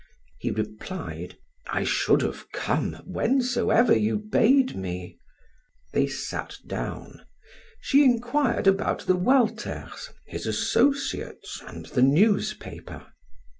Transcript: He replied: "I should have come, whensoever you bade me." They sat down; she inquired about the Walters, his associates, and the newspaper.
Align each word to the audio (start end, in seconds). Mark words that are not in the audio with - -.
He 0.39 0.49
replied: 0.49 1.37
"I 1.67 1.83
should 1.83 2.23
have 2.23 2.51
come, 2.53 2.93
whensoever 3.05 3.95
you 3.95 4.17
bade 4.17 4.75
me." 4.75 5.19
They 5.93 6.07
sat 6.07 6.57
down; 6.65 7.23
she 7.79 8.03
inquired 8.03 8.65
about 8.65 9.01
the 9.05 9.15
Walters, 9.15 10.09
his 10.25 10.47
associates, 10.47 11.61
and 11.67 11.85
the 11.85 12.01
newspaper. 12.01 13.05